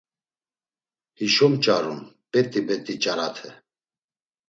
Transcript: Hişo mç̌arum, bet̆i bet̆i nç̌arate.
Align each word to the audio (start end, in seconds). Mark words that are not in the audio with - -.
Hişo 1.17 1.47
mç̌arum, 1.51 1.99
bet̆i 2.31 2.61
bet̆i 2.67 2.93
nç̌arate. 2.97 3.49